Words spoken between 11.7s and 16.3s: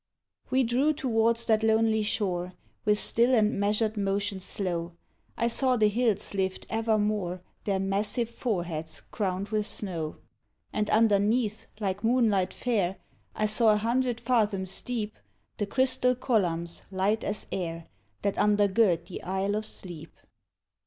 like moonlight fair, I saw a hundred fathoms deep, The crystal